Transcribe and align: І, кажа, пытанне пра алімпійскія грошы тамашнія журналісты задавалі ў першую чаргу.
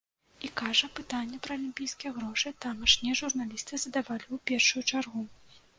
І, 0.47 0.49
кажа, 0.61 0.87
пытанне 0.99 1.39
пра 1.47 1.57
алімпійскія 1.61 2.11
грошы 2.17 2.55
тамашнія 2.67 3.21
журналісты 3.21 3.73
задавалі 3.87 4.25
ў 4.35 4.37
першую 4.51 4.81
чаргу. 4.91 5.21